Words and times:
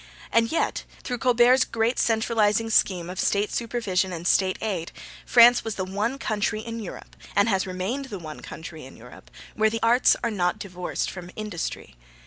And 0.31 0.51
yet, 0.51 0.83
through 1.03 1.19
Colbert's 1.19 1.63
great 1.63 1.99
centralising 1.99 2.71
scheme 2.71 3.07
of 3.07 3.19
State 3.19 3.51
supervision 3.53 4.11
and 4.11 4.25
State 4.27 4.57
aid, 4.59 4.91
France 5.27 5.63
was 5.63 5.75
the 5.75 5.85
one 5.85 6.17
country 6.17 6.61
in 6.61 6.79
Europe, 6.79 7.15
and 7.35 7.47
has 7.47 7.67
remained 7.67 8.05
the 8.05 8.17
one 8.17 8.39
country 8.39 8.83
in 8.83 8.97
Europe, 8.97 9.29
where 9.53 9.69
the 9.69 9.83
arts 9.83 10.15
are 10.23 10.31
not 10.31 10.57
divorced 10.57 11.11
from 11.11 11.29
industry. 11.35 11.97